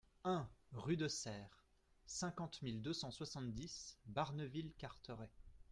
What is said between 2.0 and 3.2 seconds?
cinquante mille deux cent